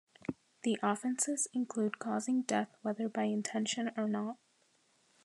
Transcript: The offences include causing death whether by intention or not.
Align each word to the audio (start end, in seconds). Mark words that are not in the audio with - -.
The 0.63 0.79
offences 0.81 1.47
include 1.53 1.99
causing 1.99 2.41
death 2.41 2.75
whether 2.81 3.07
by 3.07 3.25
intention 3.25 3.91
or 3.95 4.07
not. 4.09 4.37